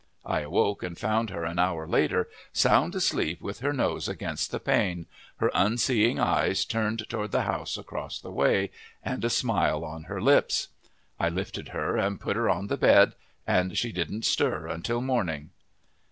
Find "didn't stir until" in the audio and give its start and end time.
13.91-15.01